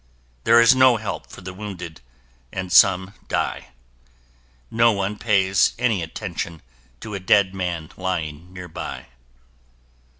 [0.45, 2.01] There is no help for the wounded
[2.51, 3.67] and some die.
[4.71, 6.63] No one pays any attention
[7.01, 9.05] to a dead man lying nearby.